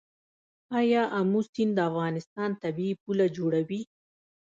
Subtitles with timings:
[0.79, 3.81] آیا امو سیند د افغانستان طبیعي پوله جوړوي؟